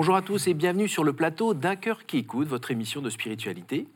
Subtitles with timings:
[0.00, 3.10] Bonjour à tous et bienvenue sur le plateau d'un cœur qui écoute, votre émission de
[3.10, 3.88] spiritualité.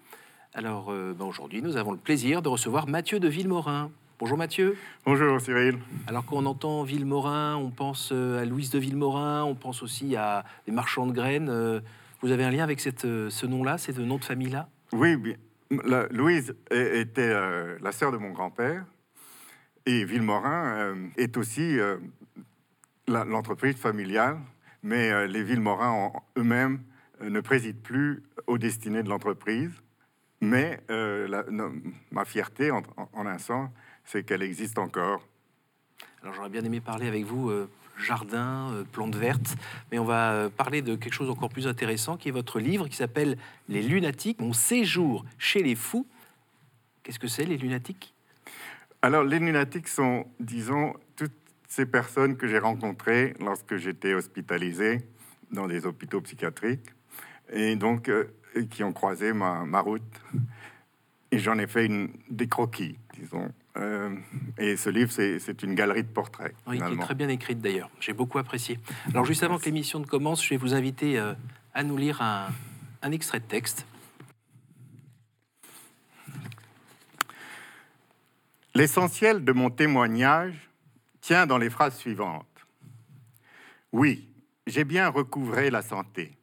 [0.53, 3.89] Alors euh, ben, aujourd'hui, nous avons le plaisir de recevoir Mathieu de Villemorin.
[4.19, 4.77] Bonjour Mathieu.
[5.07, 5.79] Bonjour Cyril.
[6.09, 10.17] Alors quand on entend Villemorin, on pense euh, à Louise de Villemorin, on pense aussi
[10.17, 11.49] à des marchands de graines.
[11.49, 11.79] Euh,
[12.21, 14.69] Vous avez un lien avec cette, ce nom-là, ce nom de famille-là?
[14.91, 15.37] Oui, bien.
[15.85, 18.85] La- Louise était euh, la sœur de mon grand-père
[19.87, 21.99] et Villemorin euh, est aussi euh,
[23.07, 24.39] l'entreprise familiale,
[24.83, 26.81] mais euh, les Villemorins en- eux-mêmes
[27.21, 29.71] euh, ne président plus aux destinées de l'entreprise.
[30.41, 31.73] Mais euh, la- no-
[32.11, 33.71] ma fierté, en, en- en un sens,
[34.05, 35.27] c'est qu'elle existe encore.
[36.23, 37.69] Alors j'aurais bien aimé parler avec vous euh,
[37.99, 39.55] jardin, euh, plantes vertes,
[39.91, 42.89] mais on va euh, parler de quelque chose encore plus intéressant qui est votre livre
[42.89, 43.39] qui s'appelle
[43.69, 46.07] Les lunatiques, mon séjour chez les fous.
[47.03, 48.15] Qu'est-ce que c'est les lunatiques?
[49.05, 51.33] Alors, les lunatiques sont, disons, toutes
[51.73, 54.99] ces personnes que j'ai rencontrées lorsque j'étais hospitalisé
[55.53, 56.91] dans des hôpitaux psychiatriques
[57.51, 58.27] et donc euh,
[58.71, 60.03] qui ont croisé ma, ma route.
[61.31, 63.51] Et j'en ai fait une, des croquis, disons.
[63.79, 64.15] Euh,
[64.59, 66.55] et ce livre, c'est une galerie de portraits.
[66.67, 67.89] Oui, qui est très bien écrite d'ailleurs.
[68.01, 68.79] J'ai beaucoup apprécié.
[69.09, 71.33] Alors juste avant que l'émission ne commence, je vais vous inviter euh,
[71.73, 72.49] à nous lire un,
[73.01, 73.87] un extrait de texte.
[78.75, 80.69] L'essentiel de mon témoignage
[81.23, 82.67] tient dans les phrases suivantes.
[83.93, 84.29] Oui,
[84.67, 86.37] j'ai bien recouvré la santé,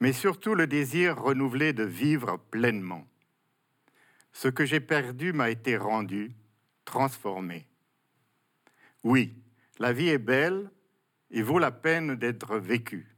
[0.00, 3.06] mais surtout le désir renouvelé de vivre pleinement.
[4.32, 6.32] Ce que j'ai perdu m'a été rendu,
[6.84, 7.66] transformé.
[9.04, 9.34] Oui,
[9.78, 10.70] la vie est belle
[11.30, 13.16] et vaut la peine d'être vécue.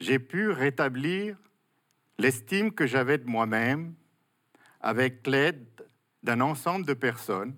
[0.00, 1.38] J'ai pu rétablir
[2.18, 3.94] l'estime que j'avais de moi-même
[4.80, 5.66] avec l'aide
[6.22, 7.56] d'un ensemble de personnes,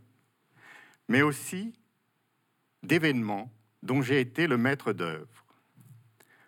[1.09, 1.75] mais aussi
[2.83, 3.51] d'événements
[3.83, 5.45] dont j'ai été le maître d'œuvre.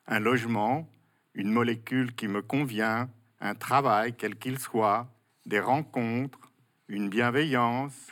[0.07, 0.89] Un logement,
[1.35, 3.11] une molécule qui me convient,
[3.41, 5.09] un travail quel qu'il soit,
[5.47, 6.53] des rencontres,
[6.89, 8.09] une bienveillance,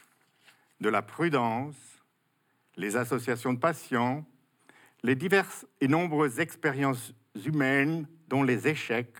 [0.80, 1.76] de la prudence,
[2.76, 4.24] les associations de patients,
[5.02, 7.14] les diverses et nombreuses expériences
[7.44, 9.16] humaines dont les échecs,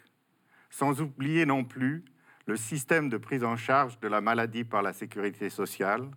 [0.70, 2.04] sans oublier non plus
[2.46, 6.10] le système de prise en charge de la maladie par la sécurité sociale,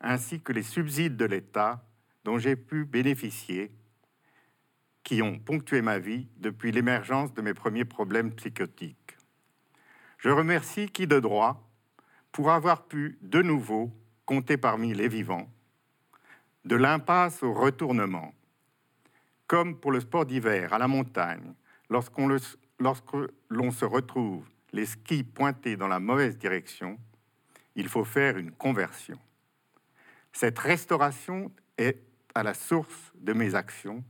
[0.00, 1.84] ainsi que les subsides de l'État
[2.24, 3.70] dont j'ai pu bénéficier,
[5.02, 9.16] qui ont ponctué ma vie depuis l'émergence de mes premiers problèmes psychotiques.
[10.18, 11.70] Je remercie qui de droit
[12.32, 13.92] pour avoir pu de nouveau
[14.24, 15.50] compter parmi les vivants,
[16.64, 18.32] de l'impasse au retournement,
[19.46, 21.52] comme pour le sport d'hiver à la montagne,
[21.90, 22.18] lorsque
[23.50, 26.98] l'on se retrouve les skis pointés dans la mauvaise direction,
[27.76, 29.18] il faut faire une conversion.
[30.34, 32.02] Cette restauration est
[32.34, 34.02] à la source de mes actions,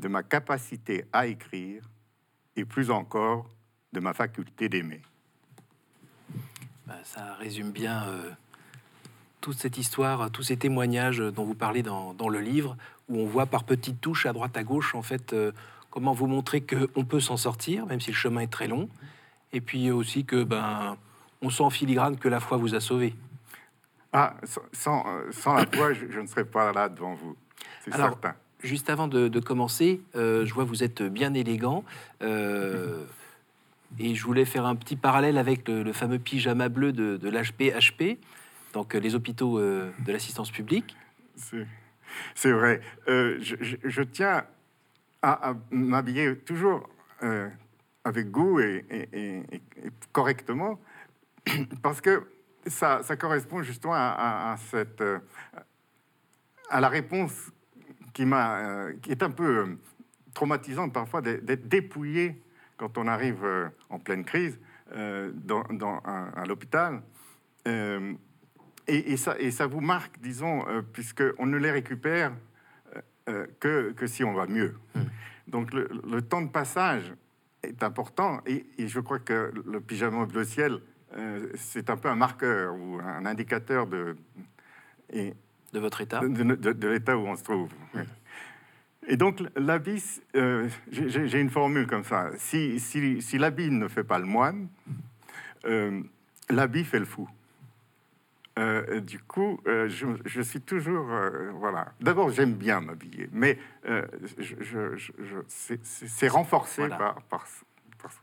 [0.00, 1.88] de ma capacité à écrire
[2.56, 3.48] et plus encore
[3.92, 5.00] de ma faculté d'aimer.
[6.88, 8.30] Bah, ça résume bien euh,
[9.40, 12.76] toute cette histoire, tous ces témoignages dont vous parlez dans, le livre,
[13.08, 15.52] où on voit par petites touches à droite à gauche, en fait, euh,
[15.88, 18.88] comment vous montrer qu'on peut s'en sortir, même si le chemin est très long,
[19.52, 20.96] et puis aussi que ben
[21.42, 23.14] on sent en filigrane que la foi vous a sauvé.
[24.16, 27.36] Ah, sans, sans, euh, la foi, je, je ne serais pas là devant vous,
[27.84, 28.34] c'est certain.
[28.62, 31.84] Juste avant de, de commencer, euh, je vois que vous êtes bien élégant.
[32.22, 33.04] euh,
[33.98, 37.28] et je voulais faire un petit parallèle avec le, le fameux pyjama bleu de, de
[37.28, 38.18] l'HP-HP,
[38.72, 40.96] donc les hôpitaux euh, de l'assistance publique.
[42.34, 42.80] C'est vrai.
[43.06, 44.44] Je, je- je tiens
[45.22, 46.88] à, à m'habiller toujours
[48.04, 49.38] avec goût et, et- et-
[49.86, 50.78] et correctement,
[51.82, 52.26] parce que
[52.66, 55.18] ça, ça correspond justement à, à- à cette, euh,
[56.70, 57.50] à la réponse
[58.12, 59.66] qui, m'a, euh, qui est un peu euh,
[60.34, 62.42] traumatisante parfois d'être dépouillé
[62.76, 63.44] quand on arrive
[63.88, 64.58] en pleine crise
[64.94, 67.02] dans, dans un- à l'hôpital.
[67.66, 72.32] Et, et ça, et ça vous marque, disons, puisqu'on ne les récupère
[73.60, 74.74] que, que si on va mieux.
[75.46, 77.14] Donc le, le temps de passage
[77.62, 80.80] est important et, et je crois que le pyjama bleu ciel,
[81.16, 84.16] euh, c'est un peu un marqueur ou un indicateur de,
[85.12, 85.34] et,
[85.72, 86.20] de votre état.
[86.20, 87.70] de, de- de- de l'état où on se trouve.
[87.94, 88.02] oui.
[89.06, 90.02] Et donc l'habit,
[90.34, 92.30] euh, j'ai- une formule comme ça.
[92.38, 94.68] Si, si, si l'habit ne fait pas le moine,
[95.66, 96.00] euh,
[96.48, 97.28] l'habit fait le fou.
[98.58, 101.06] Euh, du coup, je, je suis toujours,
[101.54, 101.92] voilà.
[102.00, 103.58] D'abord, j'aime bien m'habiller, mais
[104.38, 106.96] je, c'est- renforcé Voilà.
[106.96, 107.46] par, par-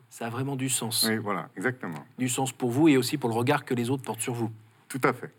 [0.10, 1.06] Ça a vraiment du sens.
[1.08, 2.06] Oui, voilà, exactement.
[2.18, 4.52] Du sens pour vous et aussi pour le regard que les autres portent sur vous.
[4.88, 5.32] Tout à fait.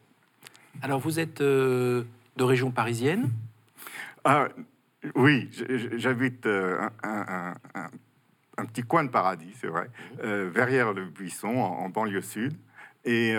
[0.80, 2.04] Alors, vous êtes euh,
[2.36, 3.30] de région parisienne.
[4.24, 4.48] Ah,
[5.14, 5.50] Oui,
[5.96, 7.54] j'habite un,
[8.56, 9.90] un, petit coin de paradis, c'est vrai,
[10.22, 10.26] mmh.
[10.44, 12.54] verrière le buisson, en, banlieue sud.
[13.04, 13.34] Et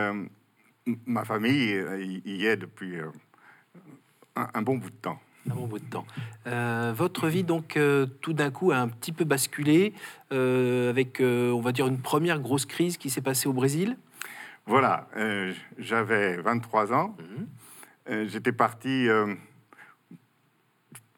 [1.06, 2.98] ma famille y est depuis
[4.36, 5.20] un, bon bout de temps.
[5.50, 6.06] Un bon bout de temps.
[6.48, 9.94] Euh, votre vie, donc, euh, tout d'un coup, a un petit peu basculé
[10.32, 13.98] euh, avec, on va dire, une première grosse crise qui s'est passée au Brésil.
[14.66, 15.10] Voilà,
[15.78, 17.18] j'avais 23 ans.
[18.08, 18.28] Mhm.
[18.28, 19.08] J'étais parti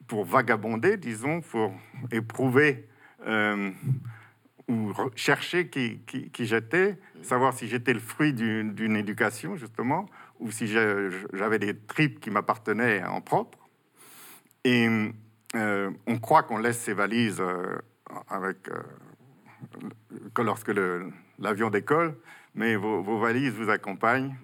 [0.07, 1.71] pour vagabonder, disons, pour
[2.11, 2.87] éprouver
[4.67, 7.23] ou chercher qui, qui j'étais, mhm.
[7.23, 10.07] savoir si j'étais le fruit d'une éducation, justement,
[10.39, 13.64] ou si j'avais des tripes qui m'appartenaient en propre.
[14.65, 14.89] Et
[15.55, 17.77] euh, on croit qu'on laisse ses valises euh,
[18.27, 18.81] avec, euh,
[20.33, 20.71] que lorsque
[21.39, 22.17] l'avion décolle,
[22.55, 24.29] mais vos, valises vous accompagnent.
[24.29, 24.37] Mhm.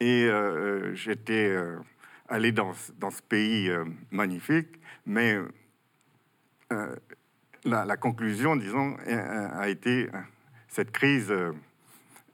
[0.00, 0.28] Et
[0.94, 1.56] j'étais
[2.28, 3.70] allé dans, dans, ce pays
[4.10, 5.38] magnifique, mais
[6.70, 10.10] la, la, conclusion, disons, a été
[10.68, 11.32] cette crise.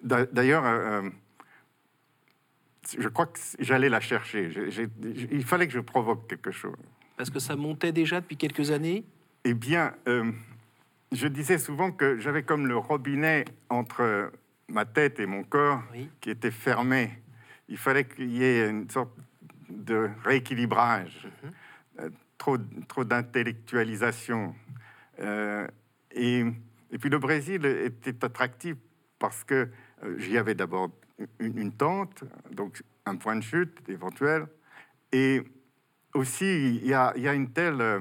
[0.03, 1.05] D'ailleurs,
[2.99, 4.51] je crois que j'allais la chercher.
[5.31, 6.75] il fallait que je provoque quelque chose.
[7.21, 9.05] Parce que ça montait déjà depuis quelques années
[9.45, 10.33] Eh bien, euh,
[11.13, 14.33] je disais souvent que j'avais comme le robinet entre
[14.69, 15.83] ma tête et mon corps
[16.23, 17.11] qui était fermé.
[17.69, 19.13] Il fallait qu'il y ait une sorte
[19.69, 21.51] de rééquilibrage, mhm.
[22.01, 22.57] euh, trop,
[22.89, 24.55] trop d'intellectualisation.
[25.19, 25.69] Euh,
[26.13, 26.47] et,
[26.91, 28.77] et, puis le Brésil était attractif
[29.19, 29.69] parce que
[30.17, 30.89] j'y avais d'abord
[31.39, 34.47] une, tente, donc un point de chute éventuel.
[35.13, 35.43] Et
[36.15, 38.01] aussi, il y a, une, telle, euh,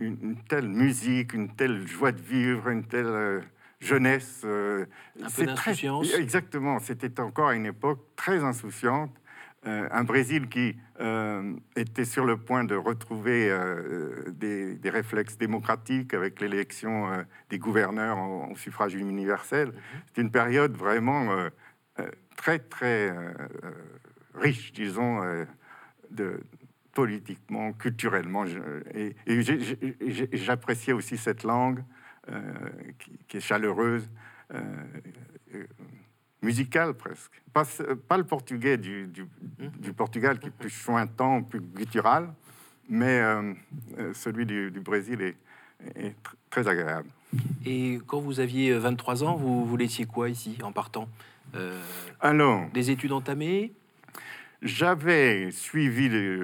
[0.00, 3.40] une, telle musique, une telle joie de vivre, une telle euh,
[3.80, 4.42] jeunesse.
[4.44, 4.86] Euh,
[5.22, 6.14] un peu d'insouciance.
[6.14, 9.20] Exactement, c'était encore à une époque très insouciante.
[9.66, 16.14] Euh, un Brésil qui euh, était sur le point de retrouver euh, des, réflexes démocratiques
[16.14, 17.10] avec l'élection
[17.50, 19.68] des gouverneurs au, suffrage universel.
[19.68, 19.74] Mhm.
[20.06, 21.28] C'est une période vraiment
[22.36, 23.14] très, très
[24.34, 25.20] riche, disons,
[26.10, 26.40] de,
[26.92, 28.44] politiquement, culturellement.
[28.94, 29.14] et,
[30.32, 31.82] j'appréciais aussi cette langue
[32.98, 34.08] qui, qui, est chaleureuse
[36.42, 37.42] musical presque.
[37.52, 37.64] Pas,
[38.08, 39.26] pas le portugais du, du,
[39.58, 42.32] du, Portugal qui est plus chointant, plus guttural,
[42.88, 43.52] mais euh,
[43.98, 45.36] euh, celui du, Brésil est,
[45.96, 46.14] est,
[46.48, 47.08] très agréable.
[47.64, 51.08] Et quand vous aviez 23 ans, vous, vous laissiez quoi ici en partant?
[51.54, 51.78] Euh,
[52.20, 53.72] Alors, Des études entamées?
[54.62, 56.38] J'avais suivi les,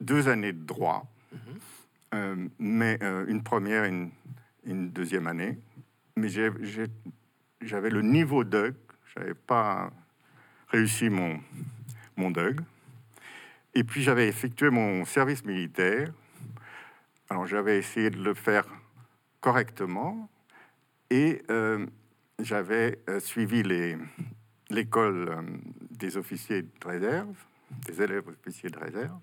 [0.00, 1.06] deux années de droit,
[2.12, 2.50] mhm.
[2.58, 4.10] mais une première et une,
[4.64, 5.58] une, deuxième année.
[6.16, 8.74] Mais j'avais le niveau de
[9.16, 9.90] j'avais pas
[10.68, 11.40] réussi mon,
[12.16, 12.60] mon DUG.
[13.74, 16.12] Et puis j'avais effectué mon service militaire.
[17.30, 18.64] Alors j'avais essayé de le faire
[19.40, 20.28] correctement
[21.10, 21.86] et euh,
[22.38, 23.62] j'avais euh, suivi
[24.70, 25.42] l'école euh,
[25.90, 27.34] des officiers de réserve,
[27.86, 29.20] des élèves officiers de réserve,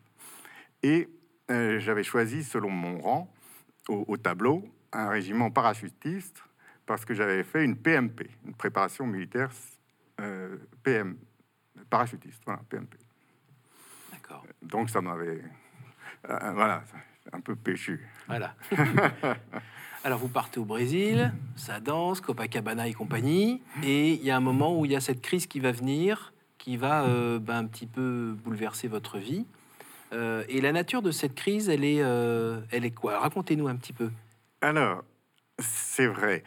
[0.83, 1.09] et
[1.47, 3.31] j'avais choisi, selon mon rang,
[3.88, 6.43] au, au, tableau, un régiment parachutiste
[6.86, 9.51] parce que j'avais fait une PMP, une préparation militaire
[10.22, 11.17] euh, PM,
[11.89, 12.96] parachutiste, voilà, PMP.
[14.12, 14.46] D'accord.
[14.62, 15.41] Donc ça m'avait,
[16.29, 16.84] euh, voilà,
[17.34, 18.08] un peu péchu.
[18.27, 18.55] Voilà.
[20.05, 24.39] Alors vous partez au Brésil, ça danse, Copacabana et compagnie, et il y a un
[24.39, 27.65] moment où il y a cette crise qui va venir, qui va euh, ben, un
[27.65, 29.45] petit peu bouleverser votre vie.
[30.13, 32.01] et la nature de cette crise, elle est,
[32.71, 33.19] elle est quoi?
[33.19, 34.09] Racontez-nous un petit peu.
[34.62, 35.03] Alors,
[35.59, 36.43] c'est vrai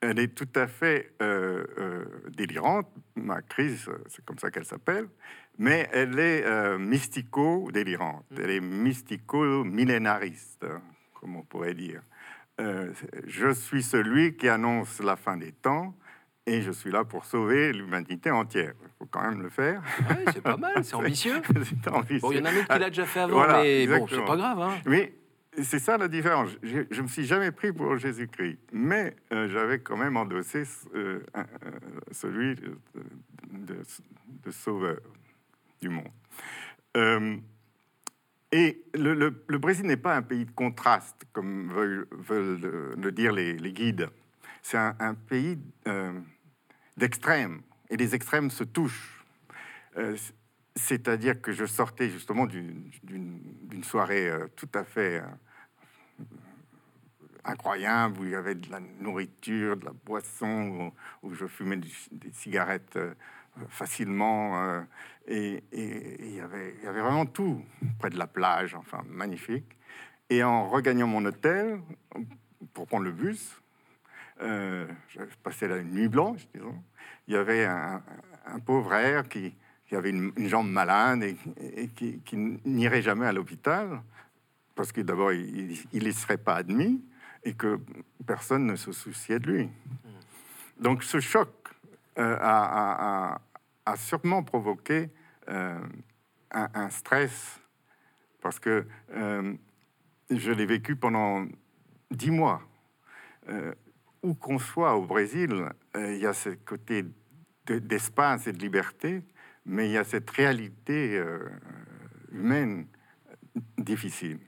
[0.00, 2.04] elle est tout à fait euh, euh,
[2.36, 2.88] délirante.
[3.16, 5.08] Ma crise, c'est comme ça qu'elle s'appelle,
[5.58, 8.24] mais elle est euh, mystico-délirante.
[8.30, 8.36] Mm.
[8.42, 10.66] Elle est mystico-millénariste,
[11.20, 12.02] comme on pourrait dire.
[12.58, 15.94] je suis celui qui annonce la fin des temps
[16.48, 18.72] et je suis là pour sauver l'humanité entière.
[18.82, 19.82] Il faut quand même le faire.
[20.32, 21.42] c'est pas mal, c'est ambitieux.
[22.20, 24.24] Bon, il y en a un autre qui l'a déjà fait avant, mais bon, c'est
[24.24, 24.60] pas grave.
[24.60, 24.78] Hein.
[24.86, 25.12] Oui,
[25.62, 26.50] c'est ça la différence.
[26.62, 30.62] Je, ne me suis jamais pris pour Jésus-Christ, mais euh, j'avais quand même endossé
[30.94, 31.42] euh, euh,
[32.12, 34.98] celui de, sauveur
[35.80, 37.42] du monde.
[38.52, 42.08] Et le, Brésil n'est pas un pays de contraste, comme veulent,
[42.96, 44.08] le dire les, guides.
[44.62, 45.58] C'est un, pays
[46.96, 49.24] d'extrêmes, et les extrêmes se touchent.
[50.74, 55.22] C'est-à-dire que je sortais justement d'une soirée tout à fait
[57.48, 62.32] incroyable où il y avait de la nourriture, de la boisson, où, je fumais des,
[62.32, 63.14] cigarettes euh,
[63.68, 64.62] facilement.
[64.62, 64.80] euh,
[65.30, 67.62] et il y avait il y avait vraiment tout
[67.98, 69.76] près de la plage, enfin magnifique.
[70.30, 71.80] Et en regagnant mon hôtel
[72.72, 73.60] pour prendre le bus,
[74.40, 76.82] euh, je passais la nuit blanche, disons.
[77.26, 78.02] Il y avait un,
[78.46, 79.54] un pauvre air qui,
[79.86, 81.36] qui avait une, une jambe malade et,
[81.76, 84.00] et qui, qui n'irait jamais à l'hôpital
[84.74, 87.02] parce que d'abord il n'y serait pas admis
[87.44, 87.80] et que
[88.26, 89.68] personne ne se souciait de lui.
[90.80, 91.48] Donc ce choc
[92.18, 93.40] euh, a, a- a-
[93.88, 95.10] a sûrement provoqué
[95.48, 95.78] euh,
[96.50, 97.60] un, stress
[98.40, 99.54] parce que euh,
[100.30, 101.46] je l'ai vécu pendant
[102.10, 102.62] dix mois.
[103.48, 103.74] Euh,
[104.22, 107.04] où qu'on soit au Brésil, il y a ce côté
[107.66, 109.22] de- d'espace et de liberté,
[109.64, 111.22] mais il y a cette réalité
[112.32, 112.88] humaine
[113.78, 114.40] difficile.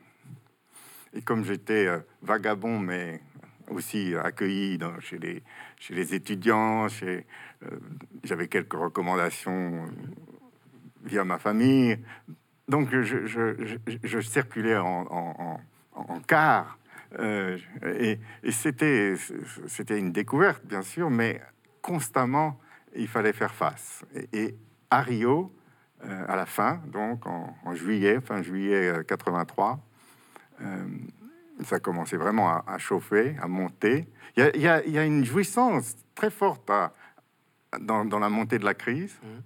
[1.13, 1.87] Et comme j'étais
[2.21, 3.23] vagabond, mais
[3.69, 5.45] aussi accueilli dans- chez, les,
[5.81, 7.21] chez les étudiants, euh,
[8.23, 9.91] j'avais quelques recommandations euh,
[11.05, 11.99] via ma famille.
[12.69, 15.61] Donc je, circulais en,
[16.29, 16.79] car.
[17.19, 19.17] euh, et c'était,
[19.99, 21.41] une découverte, bien sûr, mais
[21.83, 22.61] constamment,
[22.95, 24.05] il fallait faire face.
[24.33, 24.55] Et,
[24.93, 25.53] à Rio,
[26.03, 29.79] à la fin, donc en, juillet, fin juillet euh, 83,
[30.63, 30.85] euh,
[31.65, 34.07] ça commençait vraiment à, à chauffer, à monter.
[34.37, 36.93] Il y a, il y a- il y a une jouissance très forte à-
[37.81, 39.19] dans, dans la montée de la crise.
[39.23, 39.43] Mhm.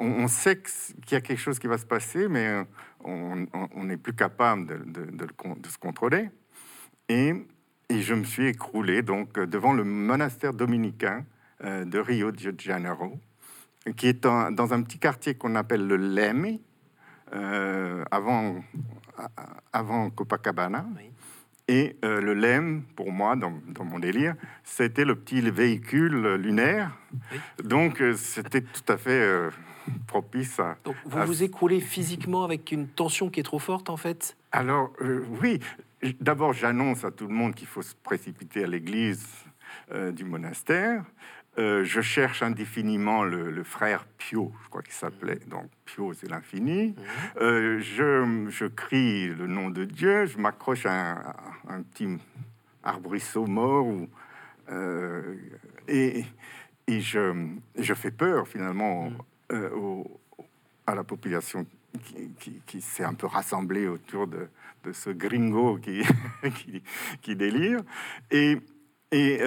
[0.00, 2.64] On, on sait qu'il y a quelque chose qui va se passer, mais
[3.04, 3.46] on
[3.84, 6.30] n'est plus capable de, de- de le con- de se contrôler.
[7.08, 7.32] Et,
[7.88, 11.24] et je me suis écroulé donc devant le monastère dominicain
[11.64, 13.18] euh, de Rio de Janeiro,
[13.96, 16.58] qui est dans un petit quartier qu'on appelle le Leme,
[17.34, 18.56] euh, avant,
[19.72, 20.86] avant Copacabana.
[20.96, 21.10] Oui.
[21.70, 24.34] Et euh, le LEM, pour moi, dans, dans mon délire,
[24.64, 26.96] c'était le petit véhicule lunaire.
[27.30, 27.38] Oui.
[27.62, 29.50] Donc, euh, c'était tout à fait euh,
[30.06, 30.78] propice à...
[30.84, 34.34] Donc vous vous écroulez physiquement avec une tension qui est trop forte en fait?
[34.50, 34.92] Alors,
[35.42, 35.60] oui,
[36.20, 39.26] d'abord, j'annonce à tout le monde qu'il faut se précipiter à l'église
[40.12, 41.04] du monastère.
[41.58, 45.40] Euh, je cherche indéfiniment le, le frère Pio, je crois qu'il s'appelait.
[45.48, 46.94] Donc, Pio, c'est l'infini.
[47.40, 52.16] Euh, je, je crie le nom de Dieu, je m'accroche à un, à un petit
[52.84, 54.08] arbrisseau mort ou,
[54.70, 55.34] euh,
[55.88, 56.24] et,
[56.86, 59.10] et je, je fais peur finalement
[59.50, 60.20] au-
[60.86, 61.66] à la population
[62.04, 64.48] qui, qui- qui s'est un peu rassemblée autour de,
[64.84, 66.02] de ce gringo qui,
[66.54, 66.82] qui,
[67.20, 67.80] qui délire.
[68.30, 68.58] Et,
[69.10, 69.38] et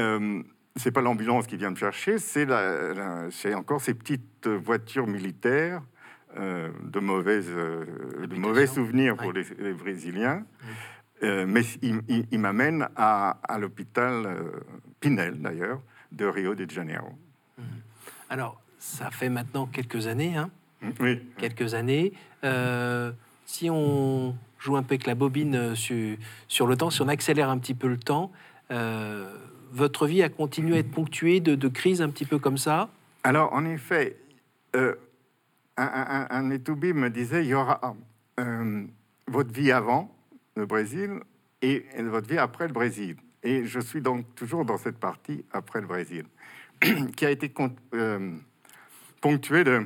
[0.76, 5.08] c'est pas l'ambulance qui vient me chercher, c'est la- la- c'est encore ces petites voitures
[5.08, 5.82] militaires
[6.38, 9.44] euh, de, mauvaises, euh, de mauvais souvenirs pour Ouais.
[9.60, 10.46] les, les Brésiliens.
[11.24, 14.38] Euh, mais il, il- il m'amène à, à l'hôpital
[15.02, 15.82] Pinel, d'ailleurs,
[16.14, 17.10] de Rio de Janeiro.
[18.30, 20.50] Alors, ça fait maintenant quelques années, hein,
[21.02, 21.22] Oui.
[21.38, 22.14] quelques années.
[23.46, 26.16] Si on joue un peu avec la bobine sur,
[26.48, 28.32] sur le temps, si on accélère un petit peu le temps,
[29.72, 32.90] votre vie a continué à être ponctuée de, de crises un petit peu comme ça
[33.24, 34.18] Alors, en effet,
[34.76, 34.96] euh,
[35.78, 37.96] un, un, toubibs me disait, il y aura
[38.40, 38.84] euh,
[39.28, 40.14] votre vie avant
[40.56, 41.12] le Brésil
[41.62, 43.16] et, et votre vie après le Brésil.
[43.44, 46.26] Et je suis donc toujours dans cette partie après le Brésil,
[47.16, 47.52] qui a été
[47.94, 48.36] euh,
[49.22, 49.84] ponctuée de,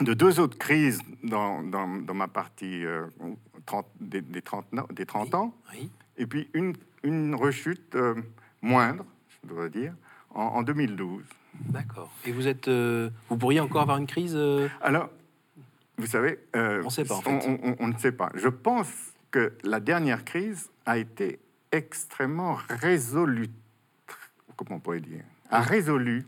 [0.00, 3.06] de deux autres crises dans, dans, dans ma partie euh,
[3.64, 5.54] 30 des, des 30, ans- des 30 ans.
[5.72, 5.88] Oui.
[6.18, 8.14] Et puis une, une rechute euh,
[8.66, 9.04] moindre,
[9.44, 9.94] je dois dire,
[10.30, 11.22] en, en 2012.
[11.60, 12.12] D'accord.
[12.24, 15.08] Et vous êtes, euh, vous pourriez encore avoir une crise euh, Alors,
[15.96, 17.30] vous savez, euh, On sait pas, en fait.
[17.48, 18.30] on, on- on ne sait pas.
[18.34, 18.88] Je pense
[19.30, 21.38] que la dernière crise a été
[21.72, 23.50] extrêmement résolue.
[24.56, 26.26] Comment on pourrait dire A résolu.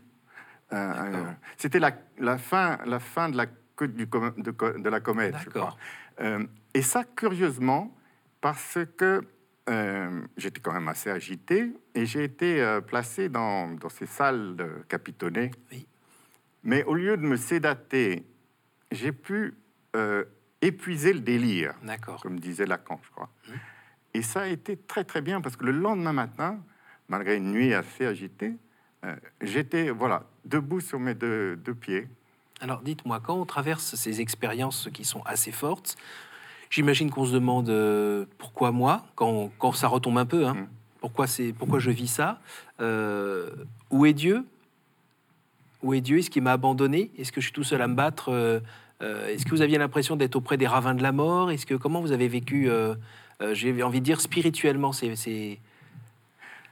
[1.57, 3.45] C'était la, la fin, la fin de la
[3.81, 5.75] du de, la comète, je crois.
[6.19, 6.47] D'accord.
[6.73, 7.95] Et ça, curieusement,
[8.41, 9.21] parce que
[9.69, 14.55] euh, j'étais quand même assez agité et j'ai été euh, placé dans, dans ces salles
[14.87, 15.51] capitonnées.
[15.71, 15.87] Oui.
[16.63, 18.25] Mais au lieu de me sédater,
[18.91, 19.53] j'ai pu
[19.95, 20.25] euh,
[20.61, 22.21] épuiser le délire, D'accord.
[22.21, 23.29] comme disait Lacan, je crois.
[24.13, 26.59] Et ça a été très très bien parce que le lendemain matin,
[27.07, 28.55] malgré une nuit assez agitée,
[29.05, 32.07] euh, j'étais voilà debout sur mes deux, deux pieds.
[32.59, 35.95] Alors dites-moi, quand on traverse ces expériences qui sont assez fortes,
[36.69, 40.67] j'imagine qu'on se demande euh, pourquoi moi, quand, quand ça retombe un peu, hein, Mm.
[41.01, 42.39] pourquoi, c'est, pourquoi je vis ça
[42.81, 43.49] Euh,
[43.89, 44.45] Où est Dieu?
[45.81, 46.17] Où est Dieu?
[46.19, 47.09] Est-ce qu'il m'a abandonné?
[47.17, 48.59] Est-ce que je suis tout seul à me battre Euh,
[49.29, 51.51] Est-ce que vous aviez l'impression d'être auprès des ravins de la mort?
[51.51, 52.69] Est-ce que comment vous avez vécu
[53.53, 55.57] J'ai envie de dire spirituellement, c'est, c'est-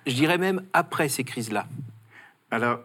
[0.06, 1.68] je dirais même après ces crises-là?
[2.52, 2.80] Alors,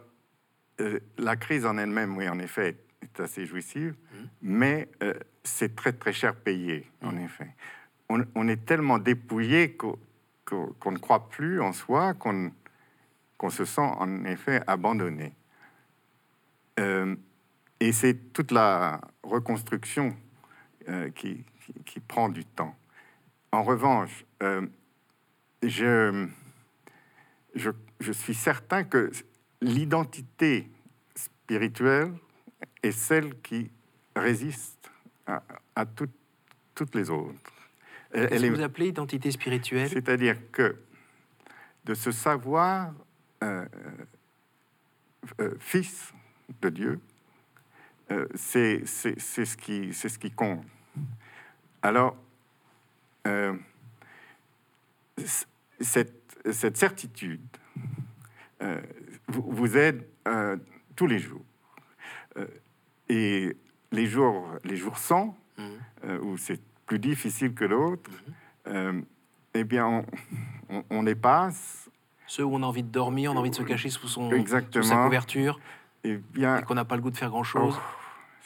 [1.18, 3.94] la crise en elle-même, oui, en effet, est assez jouissive.
[4.40, 5.14] Mais euh,
[5.44, 7.18] c'est très très cher payé, en Mmh.
[7.24, 7.54] effet.
[8.08, 9.98] On, on est tellement dépouillé qu'on
[10.90, 12.52] ne croit plus en soi, qu'on
[13.50, 15.32] se sent en effet abandonné.
[16.78, 17.16] Euh,
[17.80, 20.16] et c'est toute la reconstruction
[20.88, 22.74] euh, qui, qui- qui prend du temps.
[23.50, 24.24] En revanche,
[25.62, 26.26] je,
[27.54, 29.10] je, je suis certain que
[29.60, 30.68] l'identité
[31.14, 32.12] spirituelle
[32.82, 33.70] est celle qui
[34.16, 34.90] résiste
[35.26, 35.42] à,
[35.76, 36.08] à tout-
[36.74, 37.34] toutes les autres.
[38.12, 39.88] Elle- Qu'est-ce elle que vous appelez identité spirituelle?
[39.88, 40.76] C'est-à-dire que
[41.84, 42.92] de se savoir
[43.42, 43.66] euh,
[45.40, 46.12] euh, fils
[46.60, 47.00] de Dieu,
[48.10, 50.64] euh, c'est c'est- c'est ce, qui- c'est ce qui compte.
[51.82, 52.16] Alors,
[53.26, 53.56] euh,
[55.80, 57.40] cette, cette certitude
[58.62, 58.80] euh,
[59.28, 60.56] vous, vous aide euh,
[60.94, 61.44] tous les jours.
[62.36, 62.46] Euh,
[63.08, 63.56] et
[63.92, 65.64] les jours, les jours sans, Mhm.
[66.04, 68.10] euh, où c'est plus difficile que l'autre,
[68.66, 69.00] euh,
[69.54, 70.04] eh bien, on,
[70.70, 71.88] on, on les passe.
[72.26, 74.24] Ceux où on a envie de dormir, on a envie de se cacher sous, son,
[74.30, 75.04] sous sa Exactement.
[75.04, 75.60] couverture
[76.04, 77.76] Et bien, et qu'on n'a pas le goût de faire grand-chose.
[77.78, 77.82] oh,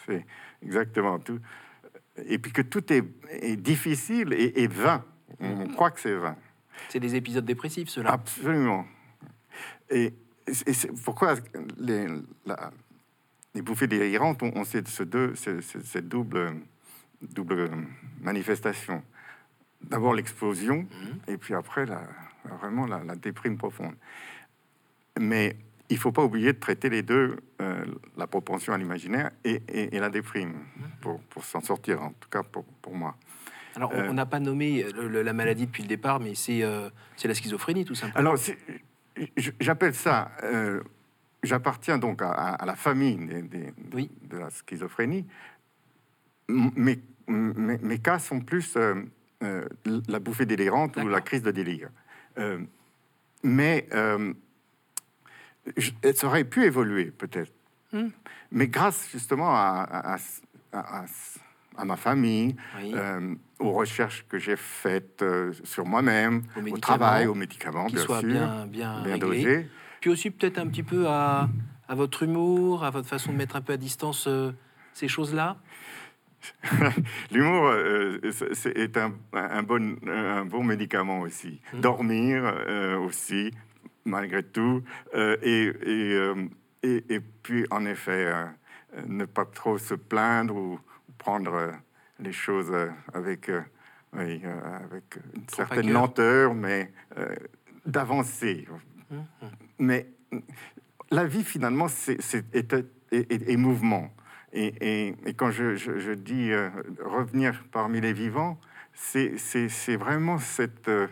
[0.06, 0.26] c'est
[0.62, 1.38] exactement tout.
[2.26, 5.04] Et puis que tout est, est difficile et, et vain.
[5.40, 6.36] On croit que c'est vain.
[6.88, 8.10] C'est des épisodes dépressifs, ceux-là.
[8.12, 8.84] Absolument.
[9.90, 10.12] Et,
[10.66, 11.34] et c'est pourquoi
[11.78, 12.06] les,
[12.44, 12.70] la-
[13.56, 16.56] les bouffées délirantes ont, ont cette, ce deux, ce- ce- cette double,
[17.22, 17.70] double
[18.20, 19.02] manifestation.
[19.82, 21.18] D'abord l'explosion, Mhm.
[21.28, 22.02] et puis après, la,
[22.60, 23.94] vraiment la, la déprime profonde.
[25.18, 25.56] Mais
[25.88, 27.84] il ne faut pas oublier de traiter les deux, euh,
[28.18, 30.54] la propension à l'imaginaire et, et- et la déprime,
[31.00, 33.16] pour, pour s'en sortir, en tout cas pour, pour moi.
[33.74, 36.34] Alors, on- Euh, n'a pas nommé euh, le- le- la maladie depuis le départ, mais
[36.34, 38.18] c'est euh, c'est la schizophrénie, tout simplement.
[38.18, 38.36] Alors,
[39.60, 40.30] j'appelle ça.
[41.42, 44.10] J'appartiens donc à, à- à la famille des- des- Oui.
[44.22, 45.26] de la schizophrénie.
[46.48, 48.94] Mes, mes, mes cas sont plus euh,
[49.42, 49.68] euh,
[50.08, 51.90] la bouffée délirante ou la crise de délire.
[52.38, 52.58] Euh,
[53.42, 53.86] mais
[55.76, 57.52] je- ça aurait pu évoluer peut-être.
[57.92, 58.08] Hmm.
[58.50, 60.16] Mais grâce justement à,
[61.84, 62.94] ma famille, Oui.
[63.58, 65.24] aux recherches que j'ai faites
[65.64, 69.18] sur moi-même, au travail, aux médicaments, bien soit sûr, bien, bien, bien réglé.
[69.18, 69.70] dosés.
[70.06, 71.48] Puis aussi peut-être un petit peu à,
[71.88, 74.52] à votre humour, à votre façon de mettre un peu à distance euh,
[74.92, 75.56] ces choses-là.
[77.32, 78.20] L'humour euh,
[78.76, 81.60] est un, un bon, un bon médicament aussi.
[81.72, 81.80] Mhm.
[81.80, 83.50] Dormir euh, aussi,
[84.04, 84.84] malgré tout.
[85.16, 88.32] Euh, et, et, et, et puis, en effet,
[89.08, 90.78] ne pas trop se plaindre ou
[91.18, 91.72] prendre
[92.20, 92.72] les choses
[93.12, 93.50] avec,
[94.12, 96.92] oui, avec une Trop certaine lenteur, mais
[97.84, 98.68] d'avancer.
[99.10, 99.24] Mhm.
[99.78, 100.06] Mais
[101.10, 102.18] la vie, finalement, c'est,
[102.52, 104.10] est, mouvement.
[104.52, 106.70] Et, quand je, dis euh,
[107.04, 108.58] revenir parmi les vivants,
[108.94, 111.06] c'est, vraiment cette, euh,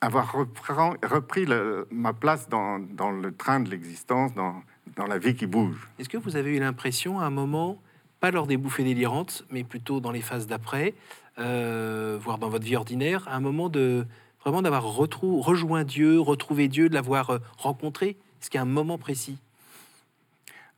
[0.00, 1.46] avoir repris,
[1.90, 4.62] ma place dans, le train de l'existence, dans,
[4.96, 5.88] dans la vie qui bouge.
[5.98, 7.80] Est-ce que vous avez eu l'impression à un moment,
[8.20, 10.94] pas lors des bouffées délirantes, mais plutôt dans les phases d'après,
[11.38, 14.06] euh, voire dans votre vie ordinaire, à un moment de
[14.46, 18.64] vraiment d'avoir rejoint Dieu, retrouvé Dieu, de l'avoir euh, rencontré Est-ce qu'il y a un
[18.64, 19.38] moment précis?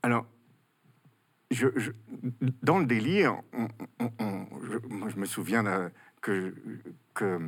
[0.03, 0.25] Alors,
[1.51, 1.91] je, je-
[2.63, 3.69] dans le délire, on-
[4.01, 5.91] on- on- je, moi, je me souviens là,
[6.23, 6.55] que,
[7.13, 7.39] que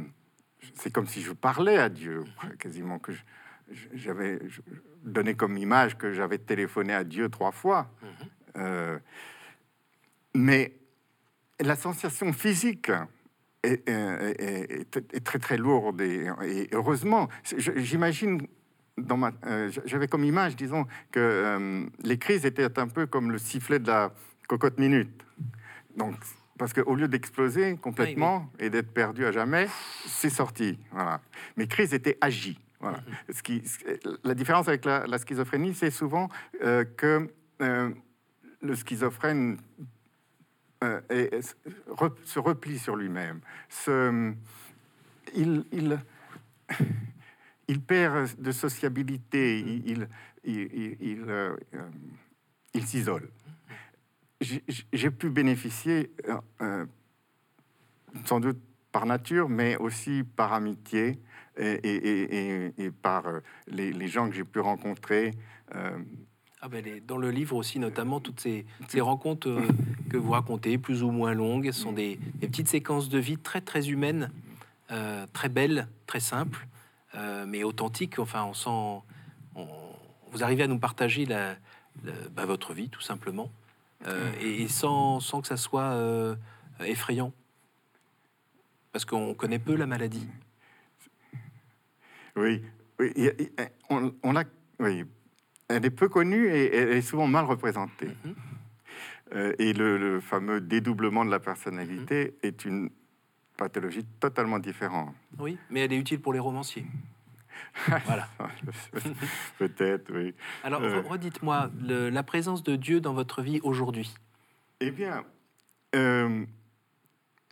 [0.75, 2.25] c'est comme si je parlais à Dieu,
[2.59, 3.13] quasiment que
[3.95, 4.41] j'avais
[5.03, 7.91] donné comme image que j'avais téléphoné à Dieu trois fois.
[8.59, 8.99] Euh,
[10.35, 10.75] mais
[11.61, 12.91] la sensation physique
[13.63, 17.29] est, très très lourde et, et heureusement,
[17.77, 18.41] j'imagine
[19.07, 23.31] dans ma, euh, j'avais comme image, disons, que euh, les crises étaient un peu comme
[23.31, 24.13] le sifflet de la
[24.49, 25.11] cocotte minute.
[25.97, 26.15] Donc,
[26.59, 29.69] parce qu'au lieu d'exploser complètement et d'être perdu à jamais,
[30.07, 30.79] c'est sorti.
[30.93, 31.21] Voilà.
[31.57, 32.61] Mes crises étaient agies.
[32.81, 33.01] Voilà.
[33.31, 33.63] Ce qui,
[34.25, 36.29] la différence avec la, la schizophrénie, c'est souvent
[36.63, 37.29] euh, que
[37.61, 39.59] le schizophrène
[40.83, 41.01] euh,
[41.89, 43.41] re- se replie sur lui-même.
[45.35, 45.99] Il, il,
[47.69, 50.09] il perd de sociabilité, il,
[50.45, 53.31] il, il, euh, euh, s'isole.
[54.41, 56.11] J'ai pu bénéficier,
[56.63, 56.87] euh,
[58.25, 58.59] sans doute
[58.91, 61.21] par nature, mais aussi par amitié
[61.57, 63.25] et, et- et- et- et par
[63.67, 65.33] les, les gens que j'ai pu rencontrer.
[66.63, 69.67] Ah ben, les- dans le livre aussi, notamment, toutes ces, ces rencontres euh,
[70.11, 73.63] que vous racontez, plus ou moins longues, sont des, des petites séquences de vie très,
[73.63, 74.31] très humaines,
[74.91, 76.67] euh, très belles, très simples,
[77.15, 78.19] euh, mais authentiques.
[78.19, 79.03] Enfin, on sent,
[79.57, 79.67] on,
[80.33, 81.57] vous arrivez à nous partager la,
[82.33, 83.51] bah, votre vie, tout simplement,
[84.41, 85.97] et, sans, sans, que ça soit
[86.81, 87.33] effrayant.
[88.93, 90.29] Parce qu'on connaît peu la maladie.
[92.37, 92.63] Oui,
[92.99, 93.13] oui
[93.89, 94.45] on, on, a,
[94.79, 95.05] oui,
[95.71, 98.09] elle est peu connue et elle est souvent mal représentée.
[98.25, 98.35] Mhm.
[99.33, 102.49] Euh, et le, fameux dédoublement de la personnalité mhm.
[102.49, 102.91] est une
[103.57, 105.15] pathologie totalement différente.
[105.39, 106.87] Oui, mais elle est utile pour les romanciers.
[108.07, 108.29] voilà.
[109.59, 110.35] Peut-être, oui.
[110.65, 114.13] Alors, euh, redites-moi, la présence de Dieu dans votre vie aujourd'hui.
[114.81, 115.25] Eh bien,
[115.95, 116.45] euh,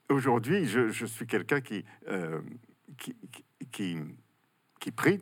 [0.08, 1.84] aujourd'hui, je, suis quelqu'un qui,
[2.96, 3.14] qui,
[3.70, 3.98] qui,
[4.80, 5.20] qui, prie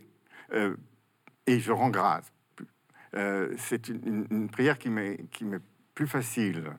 [1.46, 2.32] et je rends grâce.
[3.58, 5.18] C'est une, une, prière qui m'est
[5.96, 6.70] plus facile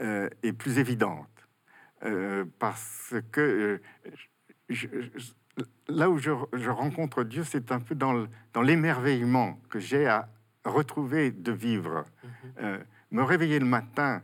[0.00, 1.28] euh, et plus évidente.
[2.04, 3.78] Euh, parce que
[4.70, 4.74] euh,
[5.88, 6.30] là où je,
[6.70, 10.30] rencontre Dieu, c'est un peu dans l'émerveillement que j'ai à
[10.64, 12.04] retrouver de vivre.
[12.24, 12.78] Mhm.
[13.10, 14.22] me réveiller le matin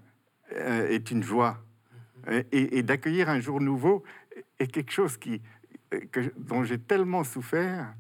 [0.51, 1.63] est une joie.
[2.27, 2.45] Mhm.
[2.53, 4.05] Et, d'accueillir un jour nouveau
[4.59, 5.43] est quelque chose qui,
[6.13, 7.93] que, dont j'ai tellement souffert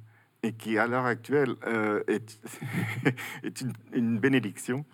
[0.42, 1.56] et qui, à l'heure actuelle,
[2.06, 2.40] est,
[3.42, 3.60] est
[3.92, 4.84] une, bénédiction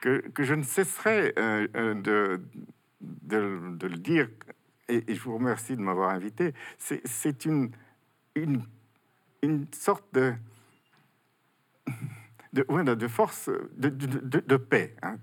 [0.00, 2.38] que, je ne cesserai euh, euh,
[3.00, 4.28] de, le dire,
[4.88, 7.70] et, je vous remercie de m'avoir invité, c'est une,
[9.72, 10.34] sorte de,
[12.52, 14.96] de, de force, de, paix.
[15.02, 15.18] Hein.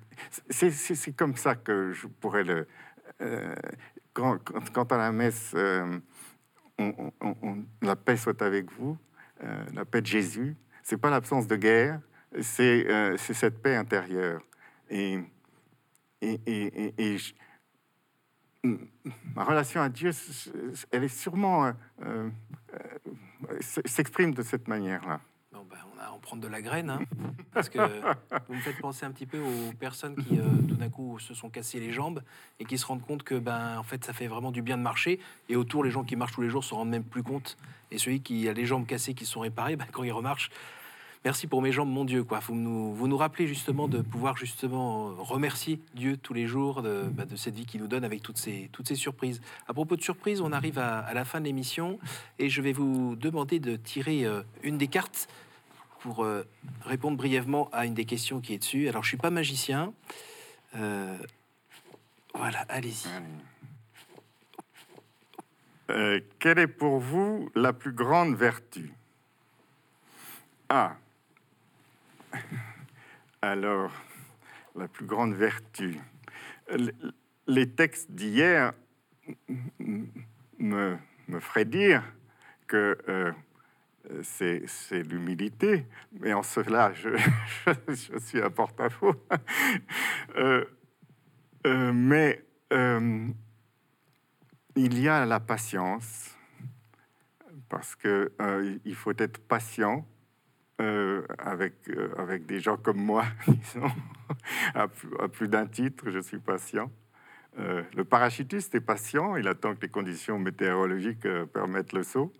[0.49, 2.67] C'est comme ça que je pourrais le...
[3.21, 3.55] Euh,
[4.13, 5.55] quand, à la messe,
[7.81, 8.97] la paix soit avec vous,
[9.73, 11.99] la paix de Jésus, c'est pas l'absence de guerre,
[12.41, 14.41] c'est cette paix intérieure.
[14.89, 15.19] Et,
[16.21, 16.39] et,
[16.97, 17.17] et,
[19.35, 20.11] ma relation à Dieu,
[20.91, 21.73] elle est sûrement euh,
[22.03, 22.29] euh,
[23.59, 25.19] s'exprime de cette manière-là.
[25.77, 26.99] Ben, on a en prendre de la graine, hein,
[27.53, 27.77] parce que
[28.47, 31.33] vous me faites penser un petit peu aux personnes qui, euh, tout d'un coup, se
[31.33, 32.23] sont cassées les jambes
[32.59, 34.81] et qui se rendent compte que, ben, en fait, ça fait vraiment du bien de
[34.81, 35.19] marcher.
[35.49, 37.57] Et autour, les gens qui marchent tous les jours se rendent même plus compte.
[37.91, 40.49] Et celui qui a les jambes cassées qui sont réparées, ben, quand il remarche,
[41.25, 42.23] Merci pour mes jambes, mon Dieu.
[42.23, 42.39] Quoi.
[42.39, 47.03] Vous, nous, vous nous rappelez justement de pouvoir justement remercier Dieu tous les jours de,
[47.11, 49.41] bah, de, cette vie qu'il nous donne avec toutes ces, toutes ces surprises.
[49.67, 51.99] À propos de surprises, on arrive à, la fin de l'émission
[52.39, 55.27] et je vais vous demander de tirer euh, une des cartes
[55.99, 56.43] pour euh,
[56.81, 58.87] répondre brièvement à une des questions qui est dessus.
[58.87, 59.93] Alors, je suis pas magicien.
[60.75, 61.17] Euh,
[62.33, 63.07] voilà, allez-y.
[66.39, 68.91] quelle est pour vous la plus grande vertu?
[70.69, 70.97] Ah,
[73.41, 73.91] alors,
[74.75, 75.99] la plus grande vertu.
[77.47, 78.73] Les textes d'hier
[80.59, 82.03] me, me feraient dire
[82.67, 83.31] que euh,
[84.23, 85.85] c'est l'humilité,
[86.19, 87.09] mais en cela, je,
[87.87, 89.15] je, suis à porte-à-faux.
[90.35, 90.65] Euh,
[91.65, 92.43] euh, mais
[94.75, 96.35] il y a la patience,
[97.69, 98.31] parce que
[98.85, 100.05] il faut être patient
[100.79, 103.89] euh, avec, euh, avec des gens comme moi, disons,
[104.75, 106.91] à, plus, d'un titre, je suis patient.
[107.57, 112.31] Euh, le parachutiste est patient, il attend que les conditions météorologiques permettent le saut.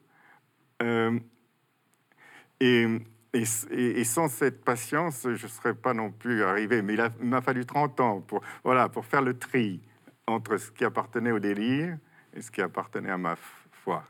[2.60, 2.88] Et,
[3.34, 6.82] et, sans cette patience, je ne serais pas non plus arrivé.
[6.82, 9.80] Mais il m'a fallu 30 ans pour, voilà, pour faire le tri
[10.26, 11.98] entre ce qui appartenait au délire
[12.34, 13.36] et ce qui appartenait à ma
[13.84, 14.04] foi.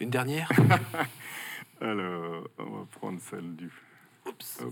[0.00, 0.50] Une dernière?
[1.80, 3.70] Alors, on va prendre celle du.
[4.26, 4.62] Oups.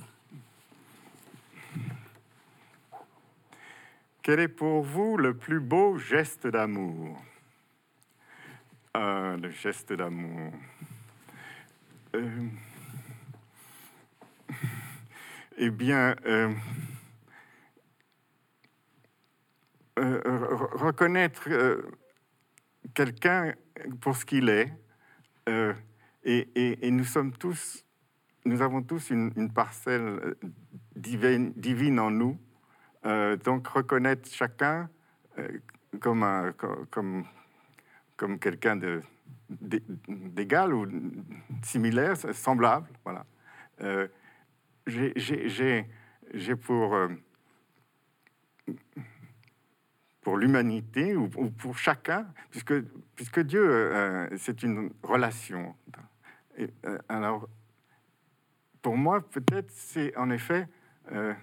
[4.23, 7.21] Quel est pour vous le plus beau geste d'amour?
[8.95, 10.53] Ah, Le geste d'amour.
[12.15, 12.49] Euh,
[15.59, 16.53] eh bien, euh,
[19.99, 20.21] euh,
[20.73, 21.49] reconnaître
[22.95, 23.55] quelqu'un
[24.01, 24.73] pour ce qu'il est
[26.25, 27.85] et, nous sommes tous,
[28.45, 30.39] nous avons tous une, parcelle euh,
[30.97, 32.39] divine, en nous.
[33.07, 34.91] Euh, donc reconnaître chacun
[35.39, 35.49] euh,
[36.01, 37.25] comme,
[38.17, 38.77] comme, quelqu'un
[39.59, 40.87] d'égal ou
[41.63, 42.89] similaire, semblable.
[43.05, 43.27] Voilà.
[44.87, 46.97] J'ai pour
[50.23, 52.79] pour l'humanité ou, pour chacun, puisque,
[53.17, 55.75] puisque Dieu, c'est une relation.
[56.59, 57.49] Euh, alors,
[58.83, 60.69] pour moi, peut-être, c'est en effet
[61.13, 61.35] euh,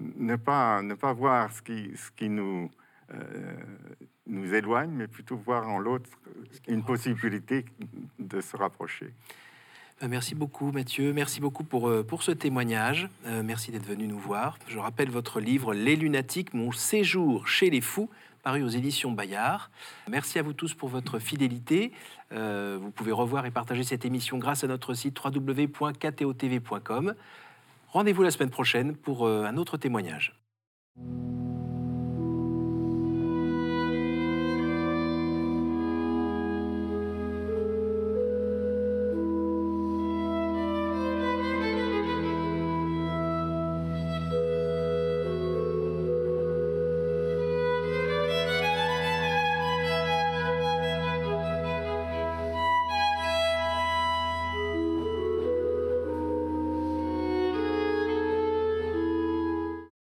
[0.00, 2.81] ne, pas, ne pas voir ce qui, ce qui nous, euh,
[4.26, 6.08] nous éloigne, mais plutôt voir en l'autre
[6.68, 7.64] une possibilité
[8.18, 9.12] de se rapprocher.
[10.02, 14.06] Euh, merci beaucoup Mathieu, merci beaucoup pour, euh, pour ce témoignage, euh, merci d'être venu
[14.08, 14.58] nous voir.
[14.66, 18.10] Je rappelle votre livre Les lunatiques, mon séjour chez les fous,
[18.42, 19.70] paru aux éditions Bayard.
[20.08, 21.92] Merci à vous tous pour votre fidélité.
[22.30, 27.14] vous pouvez revoir et partager cette émission grâce à notre site www.ktotv.com.
[27.88, 30.34] Rendez-vous la semaine prochaine pour un autre témoignage.